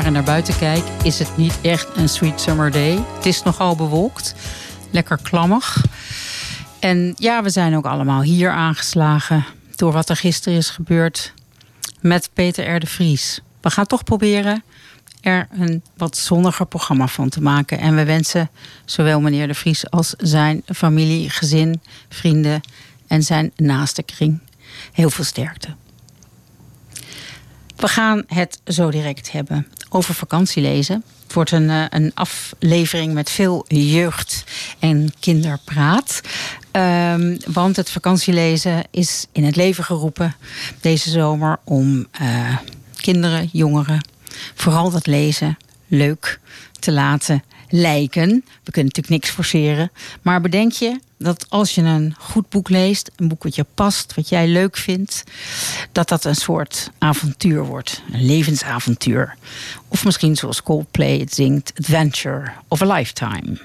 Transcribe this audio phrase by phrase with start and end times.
[0.00, 3.04] Laren naar buiten kijk, is het niet echt een sweet summer day.
[3.16, 4.34] Het is nogal bewolkt,
[4.90, 5.84] lekker klammig.
[6.78, 9.44] En ja, we zijn ook allemaal hier aangeslagen
[9.76, 11.34] door wat er gisteren is gebeurd
[12.00, 12.80] met Peter R.
[12.80, 13.40] de Vries.
[13.60, 14.62] We gaan toch proberen
[15.20, 17.78] er een wat zonniger programma van te maken.
[17.78, 18.50] En we wensen
[18.84, 22.60] zowel meneer de Vries als zijn familie, gezin, vrienden
[23.06, 24.40] en zijn naaste kring
[24.92, 25.74] heel veel sterkte.
[27.76, 31.04] We gaan het zo direct hebben over vakantielezen.
[31.22, 34.44] Het wordt een, eh, een aflevering met veel jeugd-
[34.78, 36.20] en kinderpraat.
[36.72, 40.34] Um, want het vakantielezen is in het leven geroepen
[40.80, 42.56] deze zomer om uh,
[42.96, 44.08] kinderen, jongeren,
[44.54, 45.56] vooral dat lezen
[45.86, 46.40] leuk
[46.78, 48.28] te laten lijken.
[48.64, 49.90] We kunnen natuurlijk niks forceren.
[50.22, 54.14] Maar bedenk je dat als je een goed boek leest, een boek wat je past,
[54.14, 55.24] wat jij leuk vindt,
[55.92, 58.02] dat dat een soort avontuur wordt.
[58.12, 59.36] Een levensavontuur.
[59.88, 63.58] Of misschien zoals Coldplay het zingt, Adventure of a Lifetime.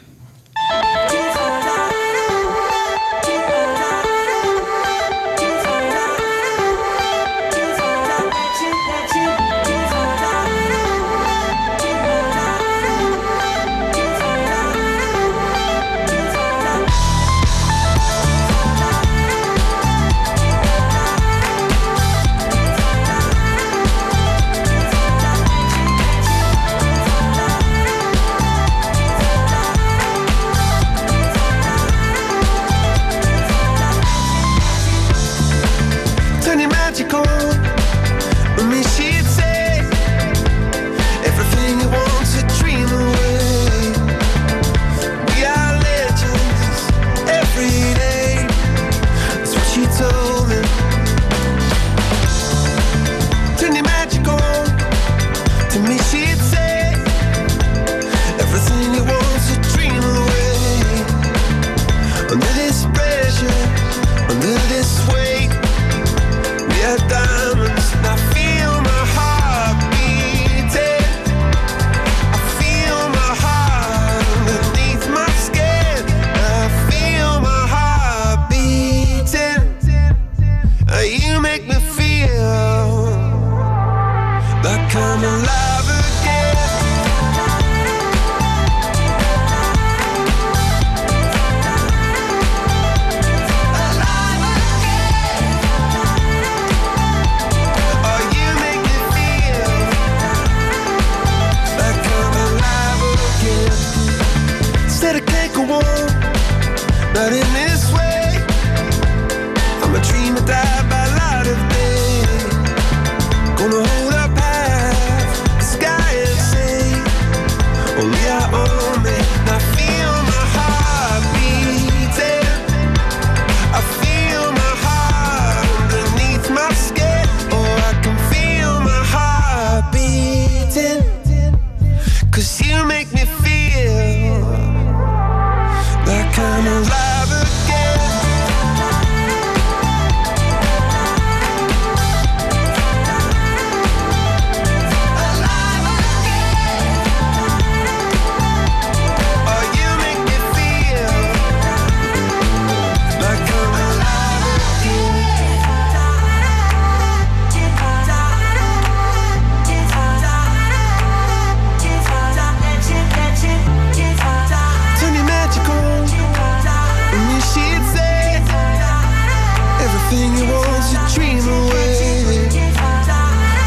[170.16, 172.48] to dream away.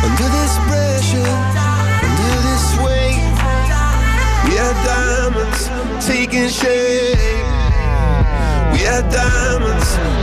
[0.05, 1.35] Under this pressure,
[2.07, 3.21] under this weight,
[4.47, 5.63] we are diamonds
[6.07, 7.19] taking shape.
[8.73, 10.18] We are diamonds.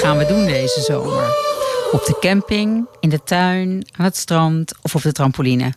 [0.00, 1.24] Gaan we doen deze zomer.
[1.92, 5.72] Op de camping, in de tuin, aan het strand of op de trampoline.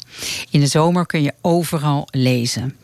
[0.50, 2.76] In de zomer kun je overal lezen.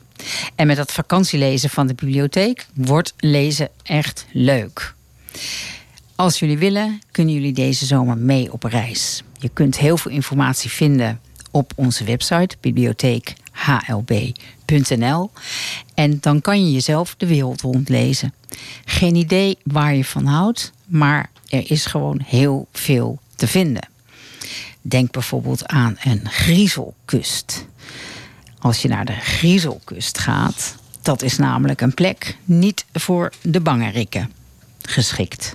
[0.55, 4.93] En met dat vakantielezen van de bibliotheek wordt lezen echt leuk.
[6.15, 9.23] Als jullie willen, kunnen jullie deze zomer mee op reis.
[9.39, 11.19] Je kunt heel veel informatie vinden
[11.51, 15.31] op onze website bibliotheekhlb.nl.
[15.93, 18.33] En dan kan je jezelf de wereld rondlezen.
[18.85, 23.87] Geen idee waar je van houdt, maar er is gewoon heel veel te vinden.
[24.81, 27.65] Denk bijvoorbeeld aan een griezelkust.
[28.59, 34.31] Als je naar de griezelkust gaat, dat is namelijk een plek niet voor de bangerikken
[34.81, 35.53] geschikt.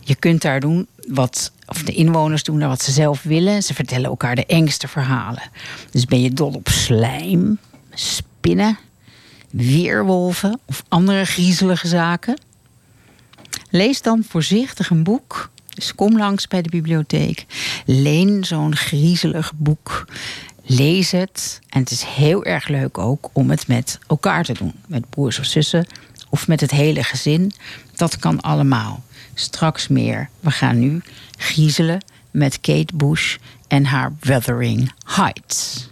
[0.00, 3.62] Je kunt daar doen wat, of de inwoners doen daar wat ze zelf willen.
[3.62, 5.42] Ze vertellen elkaar de engste verhalen.
[5.90, 7.58] Dus ben je dol op slijm,
[7.94, 8.78] spinnen,
[9.50, 12.38] weerwolven of andere griezelige zaken?
[13.70, 15.50] Lees dan voorzichtig een boek.
[15.74, 17.46] Dus kom langs bij de bibliotheek.
[17.86, 20.06] Leen zo'n griezelig boek.
[20.62, 21.60] Lees het.
[21.68, 24.72] En het is heel erg leuk ook om het met elkaar te doen.
[24.86, 25.86] Met broers of zussen
[26.28, 27.52] of met het hele gezin.
[27.94, 29.02] Dat kan allemaal.
[29.34, 30.28] Straks meer.
[30.40, 31.02] We gaan nu
[31.36, 33.36] griezelen met Kate Bush
[33.68, 35.88] en haar Wuthering Heights.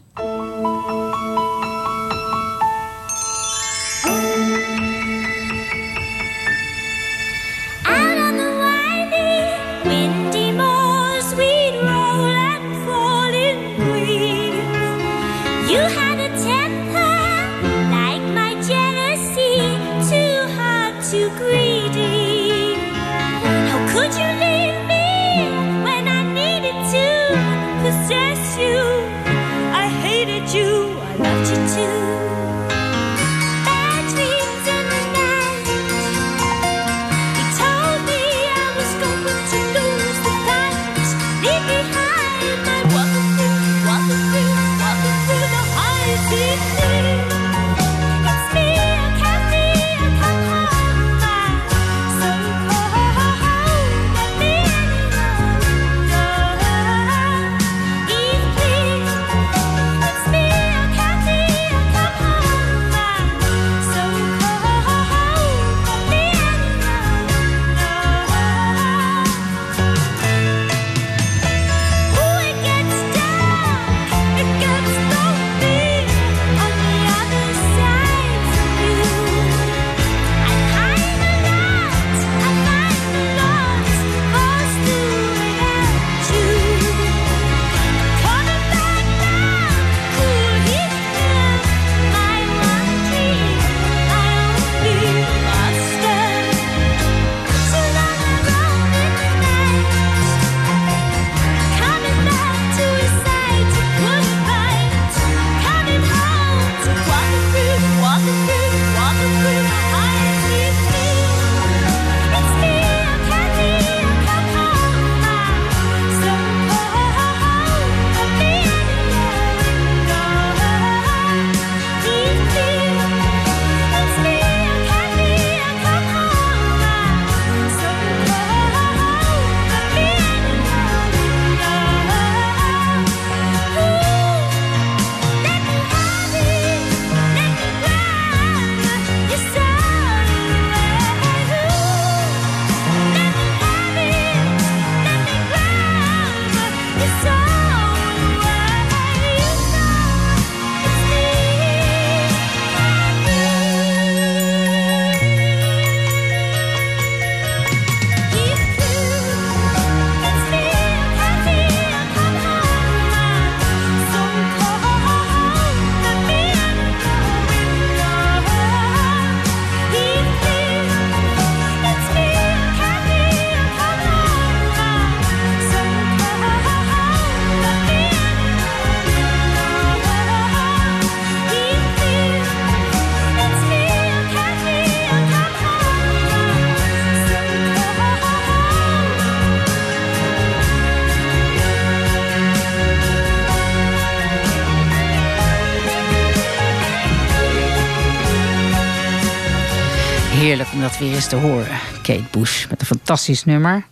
[201.07, 201.79] Weer eens te horen.
[202.03, 203.87] Kate Bush met een fantastisch nummer.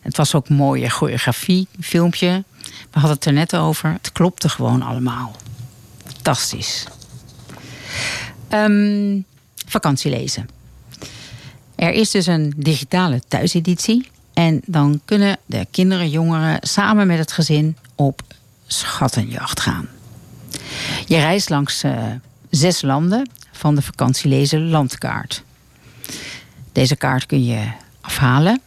[0.00, 2.44] Het was ook mooie choreografie, filmpje.
[2.62, 3.92] We hadden het er net over.
[3.92, 5.36] Het klopte gewoon allemaal.
[6.06, 6.84] Fantastisch.
[8.50, 9.24] Um,
[9.66, 10.48] vakantielezen.
[11.74, 14.10] Er is dus een digitale thuiseditie.
[14.34, 18.22] En dan kunnen de kinderen, jongeren samen met het gezin op
[18.66, 19.88] schattenjacht gaan.
[21.06, 22.04] Je reist langs uh,
[22.50, 25.42] zes landen van de vakantielezen landkaart.
[26.72, 27.66] Deze kaart kun je
[28.00, 28.60] afhalen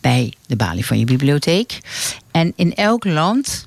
[0.00, 1.80] bij de balie van je bibliotheek.
[2.30, 3.64] En in elk land,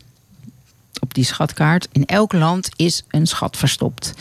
[1.00, 4.14] op die schatkaart, in elk land is een schat verstopt.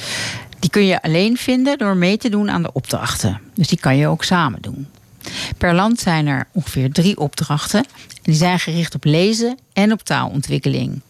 [0.58, 3.40] Die kun je alleen vinden door mee te doen aan de opdrachten.
[3.54, 4.88] Dus die kan je ook samen doen.
[5.58, 7.84] Per land zijn er ongeveer drie opdrachten.
[8.12, 11.00] En die zijn gericht op lezen en op taalontwikkeling.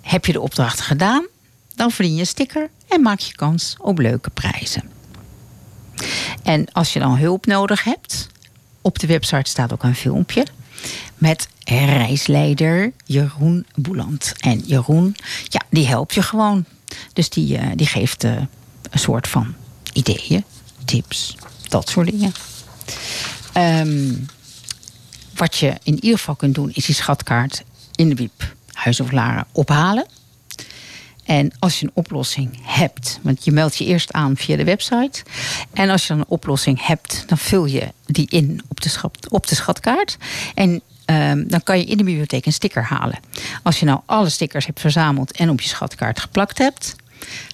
[0.00, 1.26] Heb je de opdrachten gedaan,
[1.74, 4.99] dan verdien je een sticker en maak je kans op leuke prijzen.
[6.42, 8.28] En als je dan hulp nodig hebt,
[8.80, 10.46] op de website staat ook een filmpje
[11.18, 14.32] met reisleider Jeroen Boeland.
[14.38, 15.16] En Jeroen,
[15.48, 16.64] ja, die helpt je gewoon.
[17.12, 18.36] Dus die, uh, die geeft uh,
[18.90, 19.54] een soort van
[19.92, 20.44] ideeën,
[20.84, 21.36] tips,
[21.68, 22.32] dat soort dingen.
[23.56, 24.26] Um,
[25.34, 27.62] wat je in ieder geval kunt doen, is die schatkaart
[27.94, 30.06] in de wiep Huis of Laren ophalen.
[31.30, 35.22] En als je een oplossing hebt, want je meldt je eerst aan via de website.
[35.72, 38.90] En als je dan een oplossing hebt, dan vul je die in op de,
[39.28, 40.16] op de schatkaart.
[40.54, 43.18] En um, dan kan je in de bibliotheek een sticker halen.
[43.62, 46.96] Als je nou alle stickers hebt verzameld en op je schatkaart geplakt hebt,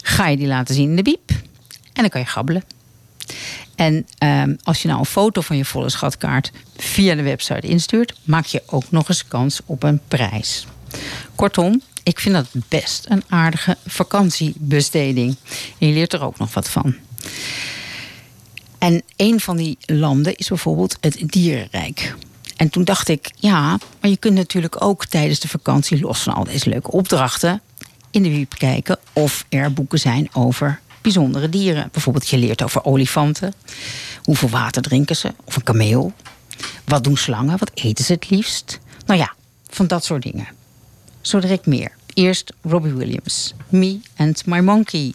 [0.03, 1.31] ga je die laten zien in de biep.
[1.93, 2.65] En dan kan je gabbelen.
[3.75, 8.15] En um, als je nou een foto van je volle schatkaart via de website instuurt,
[8.25, 10.67] maak je ook nog eens kans op een prijs.
[11.35, 15.37] Kortom, ik vind dat best een aardige vakantiebesteding.
[15.79, 16.95] Je leert er ook nog wat van.
[18.79, 22.15] En een van die landen is bijvoorbeeld het dierenrijk.
[22.57, 26.35] En toen dacht ik, ja, maar je kunt natuurlijk ook tijdens de vakantie, los van
[26.35, 27.61] al deze leuke opdrachten,
[28.11, 31.89] in de wiep kijken of er boeken zijn over bijzondere dieren.
[31.93, 33.55] Bijvoorbeeld, je leert over olifanten.
[34.23, 35.35] Hoeveel water drinken ze?
[35.45, 36.13] Of een kameel?
[36.85, 37.59] Wat doen slangen?
[37.59, 38.81] Wat eten ze het liefst?
[39.07, 39.35] Nou ja,
[39.69, 40.47] van dat soort dingen.
[41.21, 41.96] Zo direct meer.
[42.17, 43.53] Eerst Robbie Williams.
[43.71, 45.15] Me and My Monkey.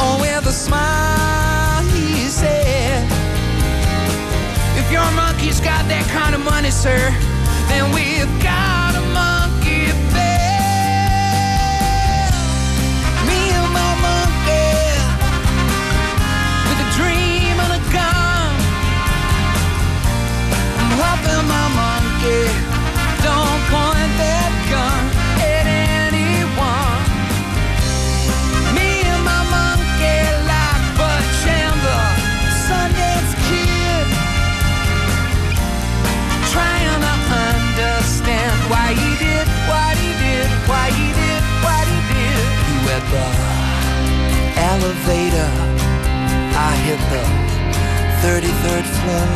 [0.00, 3.04] Oh, with a smile, he said,
[4.78, 6.98] If your monkey's got that kind of money, sir,
[7.68, 8.77] then we've got
[45.08, 45.48] elevator.
[46.52, 47.24] I hit the
[48.20, 49.28] 33rd floor.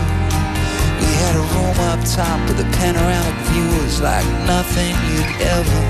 [1.01, 3.65] We had a room up top with a panoramic view.
[3.65, 5.83] It was like nothing you'd ever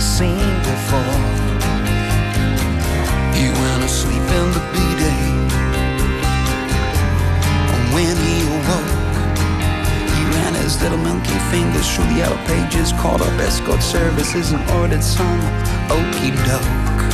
[0.00, 1.20] seen before.
[3.32, 5.24] He went to sleep in the B-day.
[7.72, 8.92] And when he awoke,
[10.12, 14.62] he ran his little monkey fingers through the yellow pages, called up escort services and
[14.70, 15.40] ordered some
[15.90, 17.13] okey doke.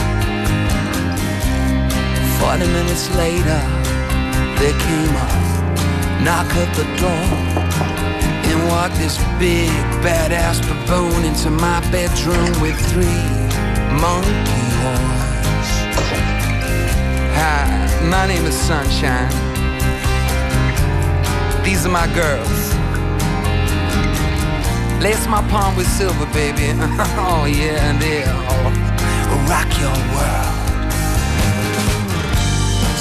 [2.41, 3.61] Forty minutes later,
[4.59, 5.29] there came a
[6.25, 7.91] knock at the door.
[8.51, 9.71] And walked this big
[10.03, 13.25] badass baboon into my bedroom with three
[14.01, 15.71] monkey horns.
[17.39, 19.31] Hi, my name is Sunshine.
[21.63, 22.61] These are my girls.
[25.01, 26.73] Lace my palm with silver, baby.
[27.21, 30.60] oh yeah, and they'll rock your world.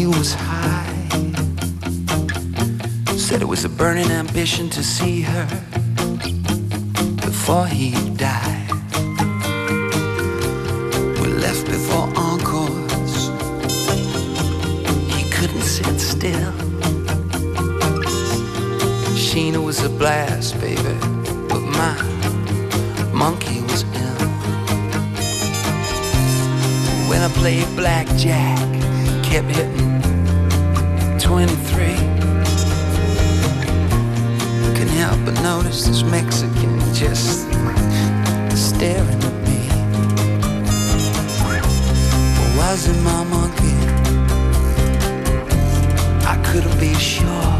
[0.00, 1.08] Monkey was high.
[3.16, 5.46] Said it was a burning ambition to see her
[7.16, 8.70] before he died.
[11.20, 13.28] We left before encores.
[15.14, 16.52] He couldn't sit still.
[19.24, 20.96] Sheena was a blast, baby,
[21.48, 21.94] but my
[23.12, 24.28] monkey was ill.
[27.08, 28.89] When I played blackjack,
[29.30, 30.00] kept hitting
[31.20, 31.94] 23.
[34.74, 37.42] Couldn't help but notice this Mexican just
[38.58, 39.68] staring at me.
[42.34, 43.76] But was it my monkey?
[46.26, 47.54] I couldn't be sure.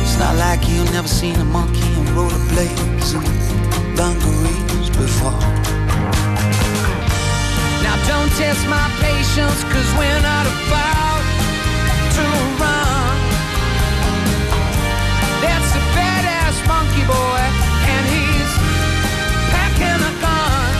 [0.00, 5.85] It's not like you never seen a monkey in rollerblades and dungarees before.
[7.86, 11.22] Now don't test my patience, cause we're not about
[12.16, 12.24] to
[12.58, 13.16] run.
[15.38, 17.42] That's a badass monkey boy,
[17.94, 18.52] and he's
[19.54, 20.72] packing a gun.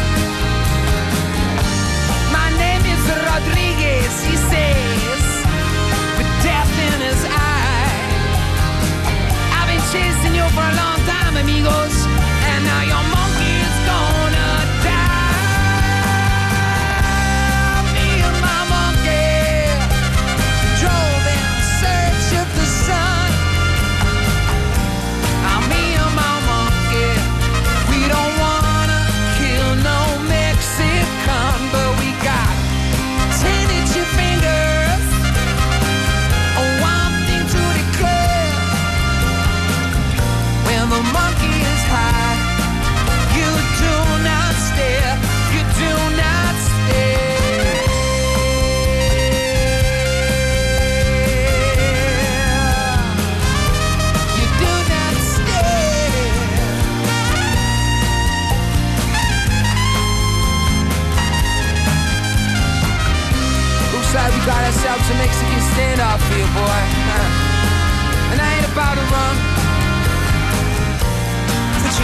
[2.35, 5.25] My name is Rodriguez, he says,
[6.19, 8.03] with death in his eye.
[9.55, 11.97] I've been chasing you for a long time, amigos,
[12.51, 13.16] and now your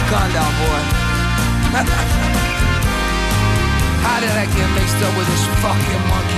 [0.01, 0.81] boy.
[4.03, 5.27] How did I get mixed up with
[5.61, 6.33] fucking monkey?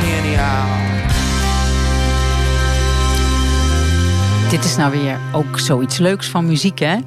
[4.50, 6.98] Dit is nou weer ook zoiets leuks van muziek, hè?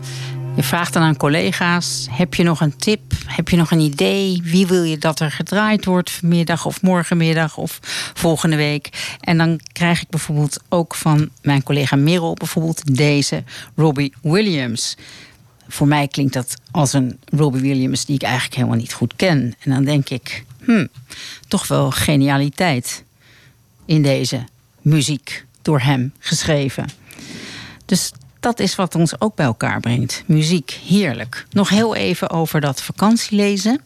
[0.57, 3.01] Je vraagt dan aan collega's: heb je nog een tip?
[3.27, 4.41] Heb je nog een idee?
[4.45, 7.79] Wie wil je dat er gedraaid wordt vanmiddag of morgenmiddag of
[8.15, 9.17] volgende week?
[9.21, 13.45] En dan krijg ik bijvoorbeeld ook van mijn collega Merel bijvoorbeeld deze
[13.77, 14.97] Robbie Williams.
[15.69, 19.55] Voor mij klinkt dat als een Robbie Williams die ik eigenlijk helemaal niet goed ken.
[19.59, 20.89] En dan denk ik, hmm,
[21.49, 23.05] toch wel genialiteit
[23.85, 24.45] in deze
[24.83, 26.89] muziek door hem geschreven.
[27.85, 30.23] Dus dat is wat ons ook bij elkaar brengt.
[30.27, 31.47] Muziek, heerlijk.
[31.51, 33.81] Nog heel even over dat vakantielezen.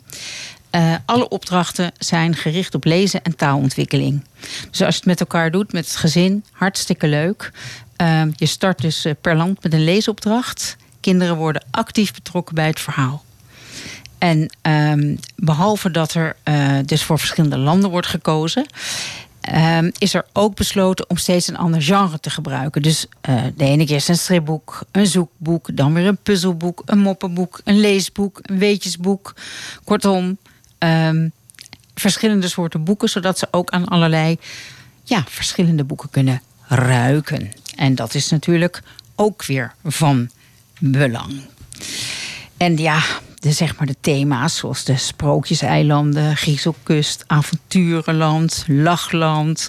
[0.74, 4.24] Uh, alle opdrachten zijn gericht op lezen en taalontwikkeling.
[4.70, 7.52] Dus als je het met elkaar doet, met het gezin, hartstikke leuk.
[8.02, 10.76] Uh, je start dus per land met een leesopdracht.
[11.02, 13.24] Kinderen worden actief betrokken bij het verhaal.
[14.18, 18.66] En ehm, behalve dat er uh, dus voor verschillende landen wordt gekozen,
[19.54, 22.82] um, is er ook besloten om steeds een ander genre te gebruiken.
[22.82, 26.98] Dus uh, de ene keer is een stripboek, een zoekboek, dan weer een puzzelboek, een
[26.98, 29.34] moppenboek, een leesboek, een weetjesboek.
[29.84, 30.38] Kortom,
[30.78, 31.32] um,
[31.94, 34.38] verschillende soorten boeken, zodat ze ook aan allerlei
[35.04, 37.50] ja, verschillende boeken kunnen ruiken.
[37.76, 38.82] En dat is natuurlijk
[39.14, 40.30] ook weer van
[40.82, 41.40] belang.
[42.56, 43.02] En ja,
[43.34, 49.68] de, zeg maar de thema's zoals de Sprookjeseilanden, Griezelkust, Avonturenland, Lachland.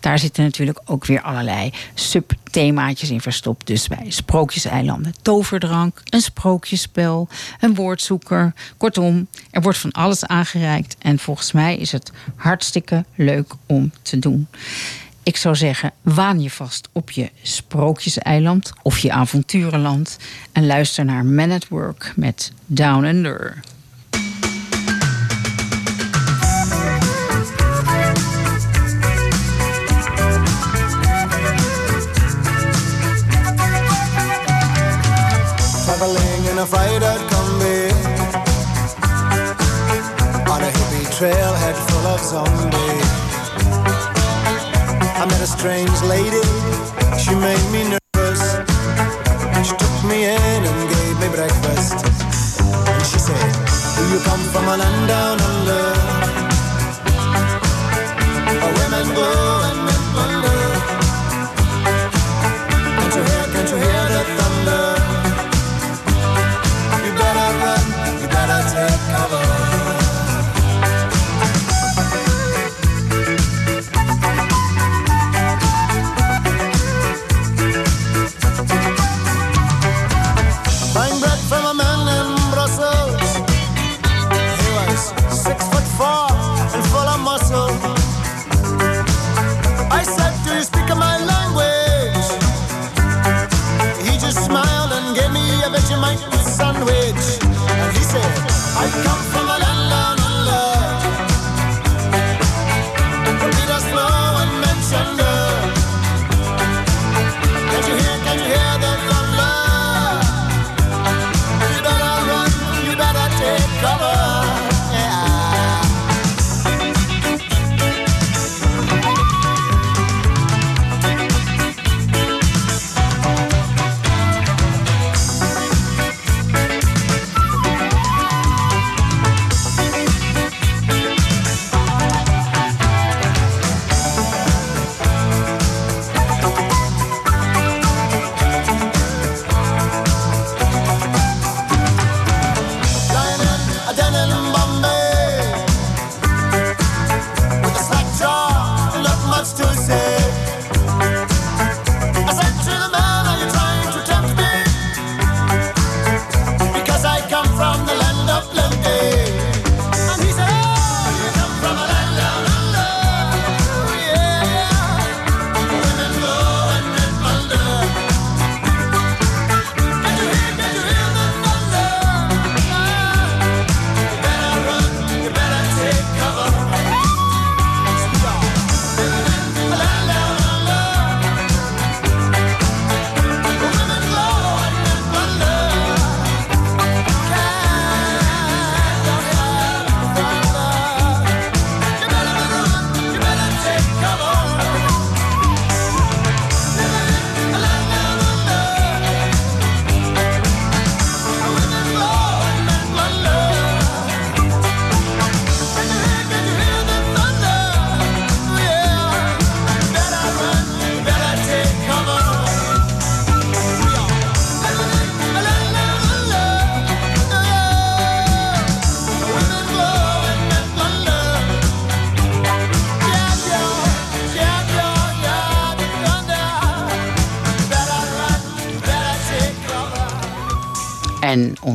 [0.00, 3.66] Daar zitten natuurlijk ook weer allerlei subthemaatjes in verstopt.
[3.66, 7.28] Dus bij Sprookjeseilanden toverdrank, een sprookjespel,
[7.60, 8.52] een woordzoeker.
[8.76, 10.96] Kortom, er wordt van alles aangereikt.
[10.98, 14.48] En volgens mij is het hartstikke leuk om te doen.
[15.22, 20.18] Ik zou zeggen, waan je vast op je sprookjeseiland of je avonturenland
[20.52, 23.60] en luister naar Man at Work met Down Under.
[35.86, 36.66] Traveling in a
[41.74, 42.89] full of
[45.50, 46.42] strange lady,
[47.18, 48.42] she made me nervous.
[49.66, 51.94] She took me in and gave me breakfast.
[52.88, 53.50] And she said,
[53.96, 55.89] Do you come from a land down under?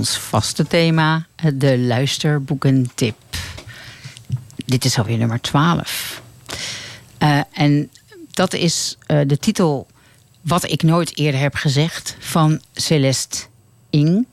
[0.06, 3.16] Ons vaste thema, de luisterboekentip.
[4.66, 6.22] Dit is alweer nummer 12.
[7.20, 7.90] Uh, eh, en
[8.32, 9.88] dat is uh, de titel
[10.42, 13.46] Wat ik nooit eerder heb gezegd van Celeste
[13.90, 14.28] Ing.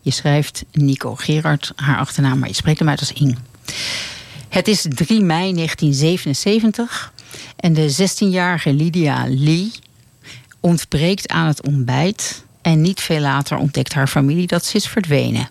[0.00, 3.38] Je schrijft Nico Gerard, haar achternaam, maar je spreekt hem uit als Ing.
[4.48, 7.12] Het is 3 mei 1977
[7.56, 9.72] en de 16-jarige Lydia Lee
[10.60, 15.48] ontbreekt aan het ontbijt En niet veel later ontdekt haar familie dat ze is verdwenen.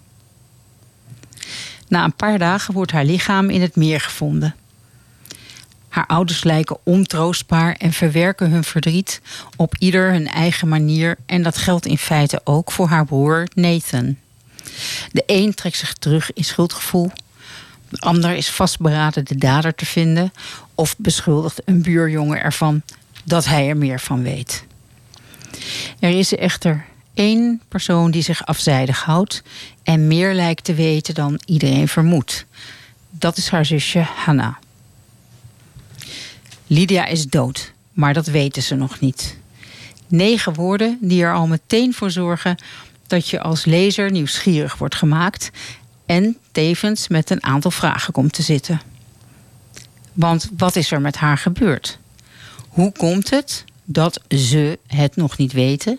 [1.88, 4.56] Na een paar dagen wordt haar lichaam in het meer gevonden.
[5.89, 9.21] Haar ouders lijken ontroostbaar en verwerken hun verdriet
[9.56, 11.17] op ieder hun eigen manier.
[11.25, 14.17] En dat geldt in feite ook voor haar broer Nathan.
[15.12, 17.12] De een trekt zich terug in schuldgevoel.
[17.89, 20.34] De ander is vastberaden de dader te vinden.
[20.73, 22.82] Of beschuldigt een buurjongen ervan
[23.23, 24.65] dat hij er meer van weet.
[25.99, 29.43] Er is echter één persoon die zich afzijdig houdt
[29.84, 32.45] en meer lijkt te weten dan iedereen vermoedt.
[33.10, 34.56] Dat is haar zusje Hannah.
[36.67, 39.38] Lydia is dood, maar dat weten ze nog niet.
[40.08, 42.56] Negen woorden die er al meteen voor zorgen
[43.08, 45.51] dat je als lezer nieuwsgierig wordt gemaakt
[46.06, 48.82] en tevens met een aantal vragen komt te zitten.
[50.13, 51.99] Want wat is er met haar gebeurd?
[52.69, 55.97] Hoe komt het dat ze het nog niet weten?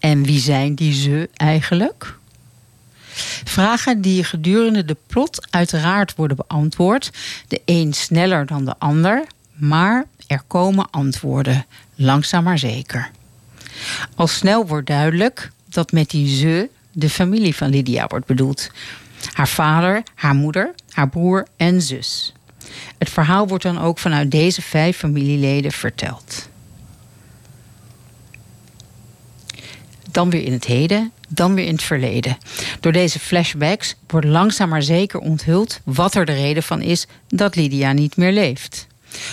[0.00, 2.18] En wie zijn die ze eigenlijk?
[3.44, 7.10] Vragen die gedurende de plot uiteraard worden beantwoord,
[7.48, 13.10] de een sneller dan de ander, maar er komen antwoorden, langzaam maar zeker.
[14.14, 18.70] Al snel wordt duidelijk dat met die ze de familie van Lydia wordt bedoeld.
[19.32, 22.32] Haar vader, haar moeder, haar broer en zus.
[22.98, 26.48] Het verhaal wordt dan ook vanuit deze vijf familieleden verteld.
[30.10, 32.38] Dan weer in het heden, dan weer in het verleden.
[32.80, 37.56] Door deze flashbacks wordt langzaam maar zeker onthuld wat er de reden van is dat
[37.56, 38.88] Lydia niet meer leeft.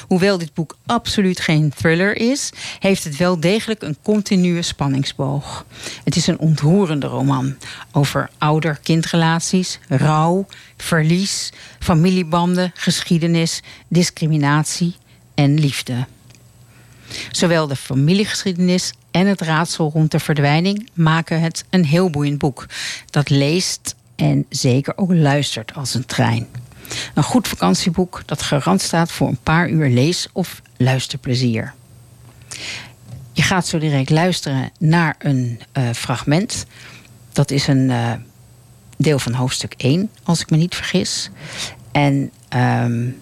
[0.07, 5.65] Hoewel dit boek absoluut geen thriller is, heeft het wel degelijk een continue spanningsboog.
[6.03, 7.55] Het is een ontroerende roman
[7.91, 10.45] over ouder-kindrelaties, rouw,
[10.77, 14.95] verlies, familiebanden, geschiedenis, discriminatie
[15.35, 16.05] en liefde.
[17.31, 22.65] Zowel de familiegeschiedenis en het raadsel rond de verdwijning maken het een heel boeiend boek.
[23.09, 26.47] Dat leest en zeker ook luistert als een trein.
[27.13, 31.73] Een goed vakantieboek dat garant staat voor een paar uur lees- of luisterplezier.
[33.31, 36.65] Je gaat zo direct luisteren naar een uh, fragment.
[37.31, 38.11] Dat is een uh,
[38.97, 41.29] deel van hoofdstuk 1, als ik me niet vergis.
[41.91, 43.21] En um,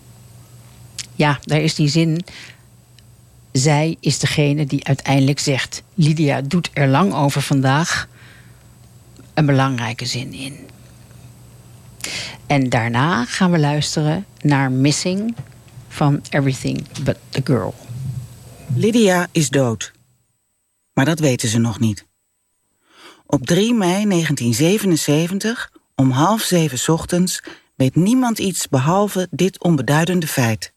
[1.16, 2.26] ja, daar is die zin.
[3.58, 8.08] Zij is degene die uiteindelijk zegt: Lydia doet er lang over vandaag.
[9.34, 10.58] Een belangrijke zin in.
[12.48, 15.36] En daarna gaan we luisteren naar Missing
[15.88, 17.74] van Everything But the Girl.
[18.76, 19.92] Lydia is dood.
[20.94, 22.06] Maar dat weten ze nog niet.
[23.26, 27.44] Op 3 mei 1977, om half zeven ochtends,
[27.76, 30.74] weet niemand iets behalve dit onbeduidende feit.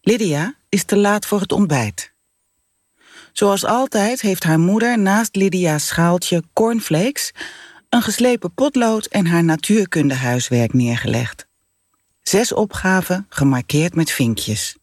[0.00, 2.12] Lydia is te laat voor het ontbijt.
[3.32, 7.32] Zoals altijd heeft haar moeder naast Lydia's schaaltje cornflakes
[7.88, 11.46] een geslepen potlood en haar natuurkundehuiswerk neergelegd.
[12.22, 14.76] Zes opgaven gemarkeerd met vinkjes.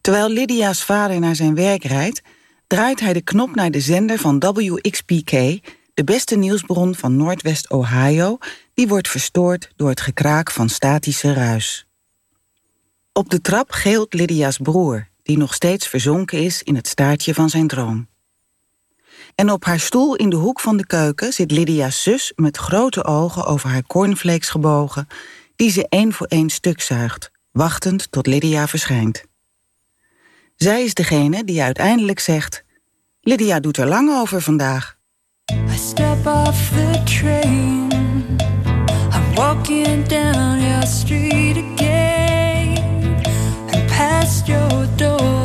[0.00, 2.22] Terwijl Lydia's vader naar zijn werk rijdt,
[2.66, 5.30] draait hij de knop naar de zender van WXPK,
[5.94, 8.38] de beste nieuwsbron van Noordwest Ohio,
[8.74, 11.86] die wordt verstoord door het gekraak van statische ruis.
[13.20, 17.50] Op de trap geelt Lydia's broer, die nog steeds verzonken is in het staartje van
[17.50, 18.08] zijn droom.
[19.34, 23.04] En op haar stoel in de hoek van de keuken zit Lydia's zus met grote
[23.04, 25.06] ogen over haar cornflakes gebogen,
[25.56, 29.24] die ze één voor één stuk zuigt, wachtend tot Lydia verschijnt.
[30.56, 32.64] Zij is degene die uiteindelijk zegt:
[33.20, 34.96] Lydia doet er lang over vandaag.
[35.52, 37.92] I step off the train.
[39.12, 42.29] I'm walking down your street again
[44.30, 45.39] past your door.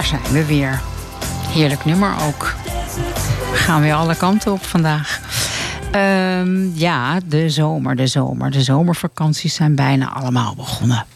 [0.00, 0.80] Daar zijn we weer.
[1.46, 2.54] Heerlijk nummer ook.
[3.50, 5.20] We gaan weer alle kanten op vandaag.
[5.92, 8.50] Ehm, ja, de zomer, de zomer.
[8.50, 11.06] De zomervakanties zijn bijna allemaal begonnen.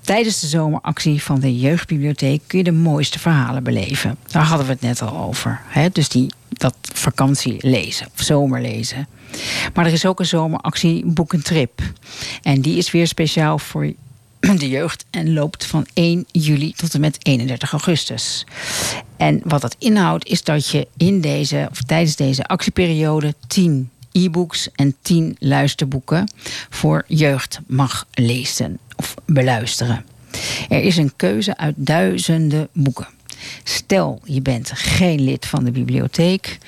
[0.01, 4.17] Tijdens de zomeractie van de Jeugdbibliotheek kun je de mooiste verhalen beleven.
[4.27, 5.61] Daar hadden we het net al over.
[5.67, 5.89] Hè?
[5.89, 9.09] Dus die, dat vakantie lezen of zomerlezen.
[9.75, 11.81] Maar er is ook een zomeractie Boek Trip.
[12.43, 13.93] En die is weer speciaal voor
[14.59, 18.47] de jeugd en loopt van 1 juli tot en met 31 augustus.
[19.17, 24.69] En wat dat inhoudt is dat je in deze, of tijdens deze actieperiode 10 e-books
[24.75, 26.31] en 10 luisterboeken
[26.71, 30.05] voor jeugd mag lezen of beluisteren.
[30.69, 33.09] Er is een keuze uit duizenden boeken.
[33.65, 36.59] Stel je bent geen lid van de bibliotheek,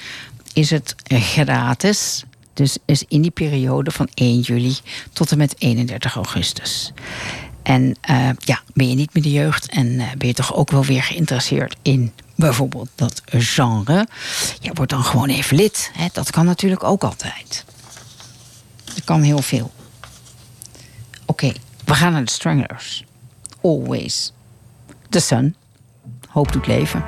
[0.53, 2.25] is het gratis.
[2.55, 4.77] Dus is in die periode van 1 juli
[5.13, 6.93] tot en met 31 augustus.
[7.63, 10.71] En uh, ja, ben je niet meer de jeugd en uh, ben je toch ook
[10.71, 14.07] wel weer geïnteresseerd in bijvoorbeeld dat genre?
[14.61, 15.91] Ja, word dan gewoon even lid.
[15.95, 16.07] Hè?
[16.13, 17.65] Dat kan natuurlijk ook altijd.
[18.85, 19.73] Dat kan heel veel.
[21.27, 21.53] Oké,
[21.85, 23.05] we gaan naar de Stranglers.
[23.63, 24.33] Always.
[25.09, 25.55] The Sun.
[26.29, 27.05] Hoop doet leven.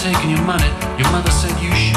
[0.00, 0.64] Taking your money.
[0.96, 1.89] Your mother said you shouldn't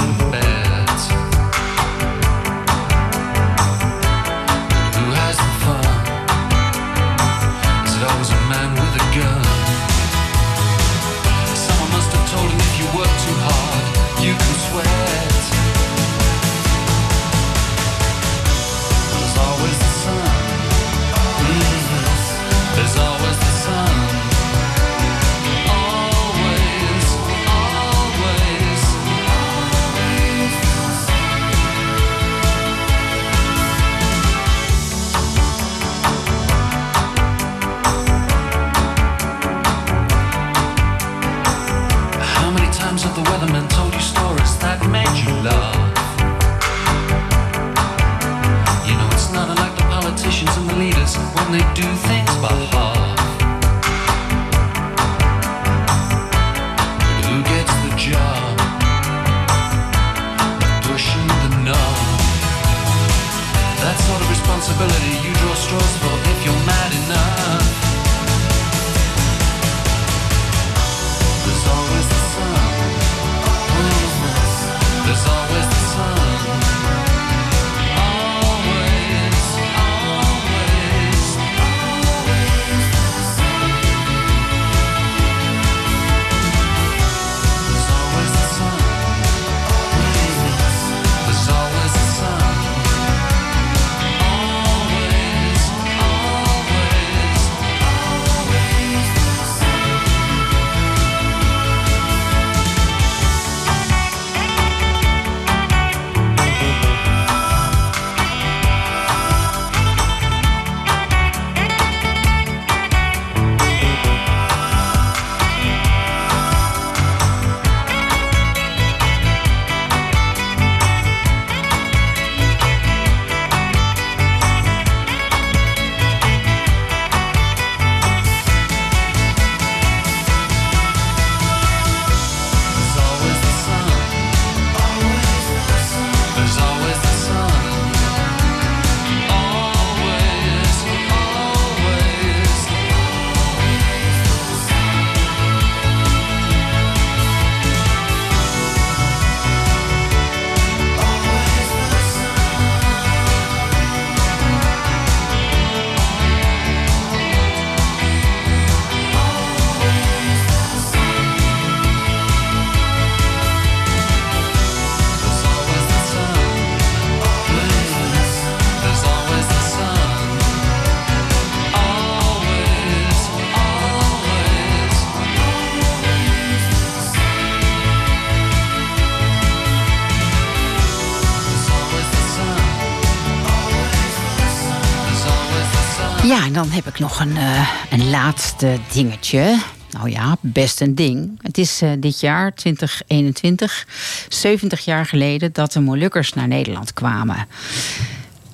[187.00, 189.60] nog een, eh, een laatste dingetje.
[189.91, 191.39] Nou ja, best een ding.
[191.41, 193.88] Het is eh, dit jaar, 2021,
[194.30, 197.48] 70 jaar geleden dat de Molukkers naar Nederland kwamen.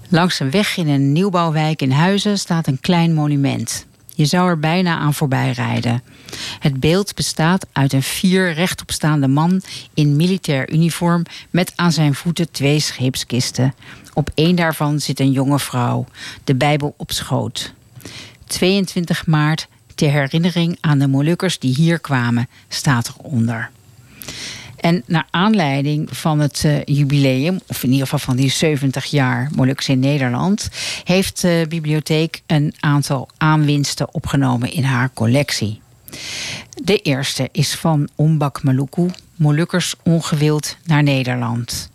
[0.10, 3.86] Langs een weg in een nieuwbouwwijk in Huizen staat een klein monument.
[4.16, 6.04] Je zou er bijna aan voorbij rijden.
[6.60, 9.62] Het beeld bestaat uit een vier rechtopstaande man
[9.94, 13.74] in militair uniform met aan zijn voeten twee scheepskisten.
[14.14, 16.06] Op één daarvan zit een jonge vrouw,
[16.44, 17.74] de Bijbel op schoot.
[18.50, 23.70] 22 maart, ter herinnering aan de Molukkers die hier kwamen, staat eronder.
[24.80, 29.50] En naar aanleiding van het eh, jubileum, of in ieder geval van die 70 jaar
[29.56, 30.70] Molukkers in Nederland,
[31.04, 35.82] heeft de bibliotheek een aantal aanwinsten opgenomen in haar collectie.
[36.84, 41.90] De eerste is van Ombak Maluku, Molukkers ongewild naar Nederland.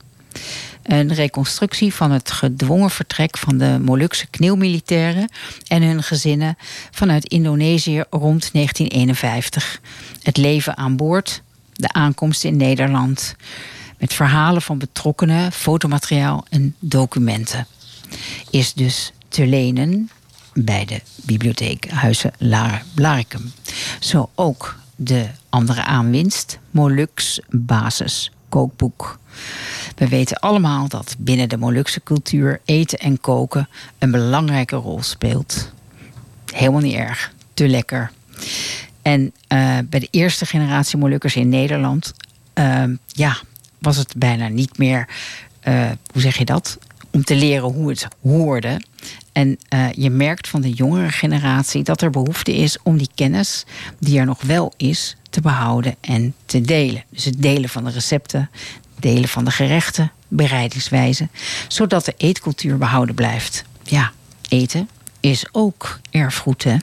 [0.84, 5.28] Een reconstructie van het gedwongen vertrek van de Molukse kneelmilitairen
[5.66, 6.56] en hun gezinnen
[6.90, 9.80] vanuit Indonesië rond 1951.
[10.22, 13.34] Het leven aan boord, de aankomst in Nederland.
[13.98, 17.66] Met verhalen van betrokkenen, fotomateriaal en documenten.
[18.50, 20.10] Is dus te lenen
[20.52, 23.52] bij de bibliotheek Huizen Lar- Blarikum.
[24.00, 29.18] Zo ook de andere aanwinst, Molux Basis Kookboek.
[29.94, 33.68] We weten allemaal dat binnen de Molukse cultuur eten en koken
[33.98, 35.72] een belangrijke rol speelt.
[36.52, 38.10] Helemaal niet erg, te lekker.
[39.02, 42.14] En eh, bij de eerste generatie Molukkers in Nederland,
[42.52, 43.36] eh, ja,
[43.78, 45.08] was het bijna niet meer,
[45.60, 46.78] eh, hoe zeg je dat?
[47.10, 48.80] Om te leren hoe het hoorde.
[49.32, 53.64] En eh, je merkt van de jongere generatie dat er behoefte is om die kennis,
[53.98, 57.04] die er nog wel is, te behouden en te delen.
[57.08, 58.50] Dus het delen van de recepten,
[59.04, 61.30] delen van de gerechten, bereidingswijzen,
[61.68, 63.64] zodat de eetcultuur behouden blijft.
[63.82, 64.12] Ja,
[64.48, 64.88] eten
[65.20, 66.76] is ook erfgoed, hè?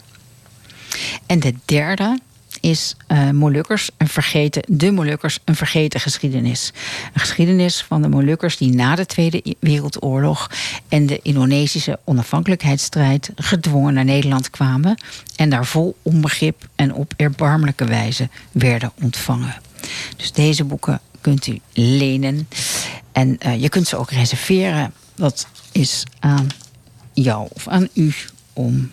[1.25, 2.19] En de derde
[2.59, 6.73] is eh, Molukkers, een vergeten, de Molukkers, een vergeten geschiedenis.
[7.13, 10.49] Een geschiedenis van de Molukkers die na de Tweede Wereldoorlog
[10.87, 14.97] en de Indonesische onafhankelijkheidsstrijd gedwongen naar Nederland kwamen
[15.35, 19.55] en daar vol onbegrip en op erbarmelijke wijze werden ontvangen.
[20.17, 22.47] Dus deze boeken kunt u lenen
[23.11, 24.93] en eh, je kunt ze ook reserveren.
[25.15, 26.47] Dat is aan
[27.13, 28.13] jou of aan u
[28.53, 28.91] om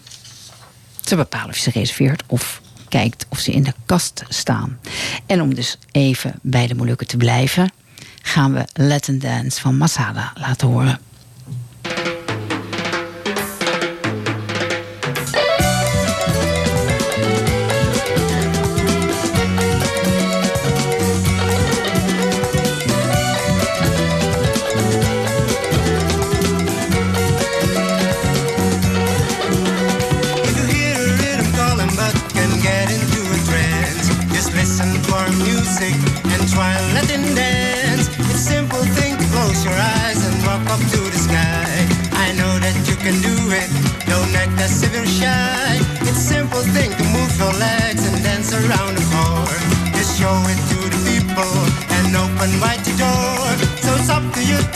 [1.01, 4.79] te bepalen of je ze reserveert of kijkt of ze in de kast staan.
[5.26, 7.72] En om dus even bij de Molukken te blijven,
[8.22, 11.01] gaan we Latin Dance van Masada laten horen.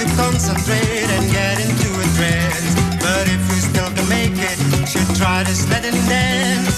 [0.03, 2.75] To concentrate and get into a trance.
[3.01, 6.72] But if you still can make it, should try this Latin dance.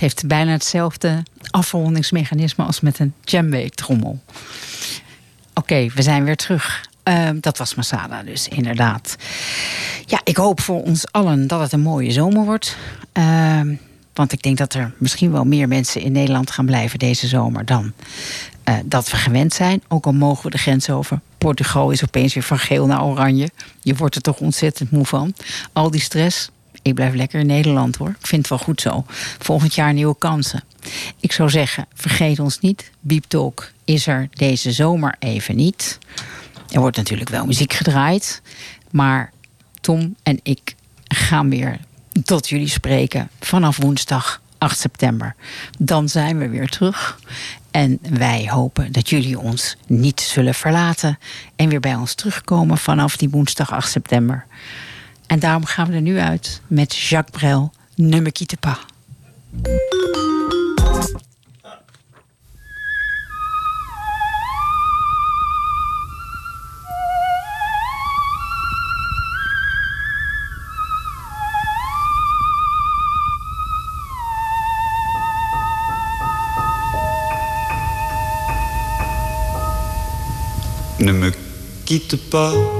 [0.00, 4.18] Heeft bijna hetzelfde afrondingsmechanisme als met een djembe-trommel.
[5.54, 6.88] Oké, we zijn weer terug.
[7.02, 9.16] Ehm, dat was Masada dus, inderdaad.
[10.06, 12.76] Ja, ik hoop voor ons allen dat het een mooie zomer wordt.
[13.12, 13.74] Ehm,
[14.14, 17.64] want ik denk dat er misschien wel meer mensen in Nederland gaan blijven deze zomer
[17.64, 17.92] dan
[18.64, 19.82] eh, dat we gewend zijn.
[19.88, 21.20] Ook al mogen we de grens over.
[21.38, 23.50] Portugal is opeens weer van geel naar oranje.
[23.80, 25.34] Je wordt er toch ontzettend moe van.
[25.72, 26.50] Al die stress.
[26.82, 28.08] Ik blijf lekker in Nederland hoor.
[28.08, 29.04] Ik vind het wel goed zo.
[29.38, 30.62] Volgend jaar nieuwe kansen.
[31.20, 32.90] Ik zou zeggen, vergeet ons niet.
[33.00, 35.98] Beep Talk is er deze zomer even niet.
[36.70, 38.42] Er wordt natuurlijk wel muziek gedraaid.
[38.90, 39.32] Maar
[39.80, 40.74] Tom en ik
[41.04, 41.78] gaan weer
[42.24, 45.34] tot jullie spreken vanaf woensdag 8 september.
[45.78, 47.18] Dan zijn we weer terug.
[47.70, 51.18] En wij hopen dat jullie ons niet zullen verlaten.
[51.56, 54.46] En weer bij ons terugkomen vanaf die woensdag 8 september.
[55.30, 58.78] En daarom gaan we er nu uit met Jacques Brel, Ne me quitte pas.
[80.98, 81.32] Ne me
[81.84, 82.79] quitte pas,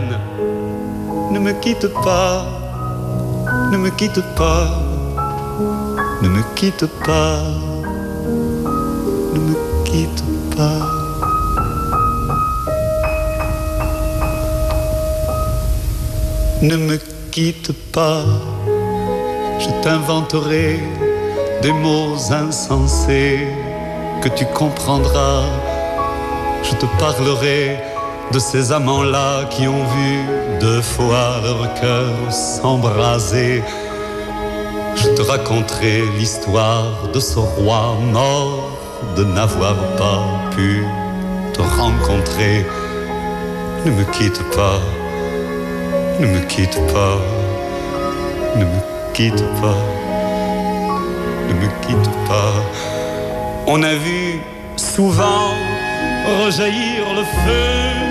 [1.41, 2.45] Ne me quitte pas,
[3.71, 4.67] ne me quitte pas,
[6.21, 7.41] ne me quitte pas,
[9.33, 10.23] ne me quitte
[10.55, 10.85] pas.
[16.61, 16.99] Ne me
[17.31, 18.23] quitte pas,
[19.57, 20.79] je t'inventerai
[21.63, 23.47] des mots insensés
[24.21, 25.45] que tu comprendras.
[26.61, 27.90] Je te parlerai
[28.31, 30.25] de ces amants-là qui ont vu
[30.59, 33.63] deux fois leur cœur s'embraser.
[34.95, 38.69] Je te raconterai l'histoire de ce roi mort
[39.17, 40.23] de n'avoir pas
[40.55, 40.85] pu
[41.53, 42.65] te rencontrer.
[43.85, 44.79] Ne me quitte pas,
[46.19, 47.17] ne me quitte pas,
[48.55, 49.81] ne me quitte pas,
[51.49, 52.53] ne me quitte pas.
[53.67, 54.41] On a vu
[54.77, 55.49] souvent
[56.43, 58.10] rejaillir le feu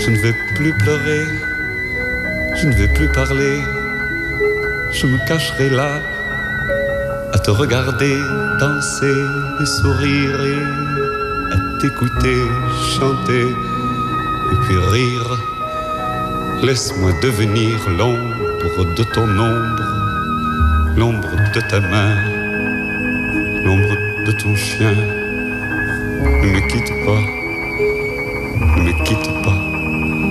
[0.00, 1.24] je ne vais plus pleurer,
[2.56, 3.60] je ne vais plus parler,
[4.90, 6.00] je me cacherai là
[7.34, 8.16] à te regarder
[8.58, 9.20] danser
[9.60, 12.38] et sourire et à t'écouter
[12.98, 13.48] chanter
[14.52, 15.38] et puis rire.
[16.62, 19.82] Laisse-moi devenir l'ombre de ton ombre,
[20.96, 22.16] l'ombre de ta main,
[23.62, 23.94] l'ombre
[24.26, 25.15] de ton chien.
[26.16, 27.20] Ne me quitte pas,
[28.76, 29.28] ne me quitte